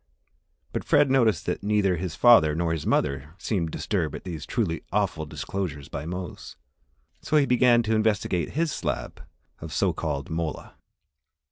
But 0.73 0.83
Fred 0.83 1.11
noticed 1.11 1.45
that 1.45 1.61
neither 1.61 1.95
his 1.97 2.15
father 2.15 2.59
or 2.59 2.77
mother 2.87 3.35
seemed 3.37 3.69
disturbed 3.69 4.15
at 4.15 4.23
these 4.23 4.47
truly 4.47 4.81
awful 4.91 5.27
disclosures 5.27 5.89
by 5.89 6.07
Mose, 6.07 6.55
so 7.21 7.37
he 7.37 7.45
began 7.45 7.83
to 7.83 7.93
investigate 7.93 8.53
his 8.53 8.71
slab 8.71 9.21
of 9.59 9.71
so 9.71 9.93
called 9.93 10.31
mola. 10.31 10.73